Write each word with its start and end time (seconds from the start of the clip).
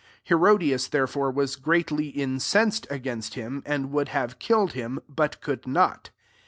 19 0.31 0.43
HerodSi! 0.57 0.89
therefore, 0.89 1.29
was 1.29 1.55
greatly 1.55 2.11
incen^C 2.13 2.89
against 2.89 3.35
him, 3.35 3.61
and 3.67 3.91
would 3.91 4.07
hikflp 4.07 4.39
killed 4.39 4.71
him; 4.73 4.99
but 5.07 5.39
could 5.41 5.67
not. 5.67 6.09